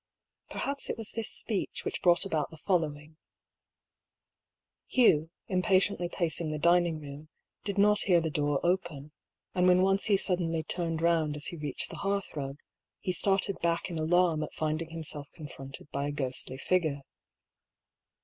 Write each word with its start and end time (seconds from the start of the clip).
Perhaps 0.49 0.89
it 0.89 0.97
was 0.97 1.11
this 1.11 1.29
speech 1.29 1.85
which 1.85 2.01
brought 2.01 2.25
about 2.25 2.49
the 2.49 2.57
following:— 2.57 3.17
Hugh, 4.87 5.29
impatiently 5.47 6.09
pacing 6.09 6.49
the 6.49 6.57
dining 6.57 6.99
room, 6.99 7.29
did 7.63 7.77
not 7.77 8.01
114 8.01 8.01
DR. 8.01 8.01
PAULL'S 8.01 8.01
THEORY. 8.01 8.13
hear 8.15 8.21
the 8.21 8.31
door 8.31 8.59
open, 9.03 9.11
and 9.53 9.67
when 9.67 9.83
once 9.83 10.05
he 10.05 10.17
suddenly 10.17 10.63
turned 10.63 11.03
round 11.03 11.35
as 11.35 11.45
he 11.45 11.55
reached 11.55 11.91
the 11.91 11.97
hearthrug, 11.97 12.57
he 12.99 13.11
started 13.13 13.59
back 13.61 13.91
in 13.91 13.99
alarm 13.99 14.41
at 14.41 14.55
finding 14.55 14.89
himself 14.89 15.29
confronted 15.35 15.87
by 15.91 16.07
a 16.07 16.11
ghostly 16.11 16.57
figure. 16.57 17.01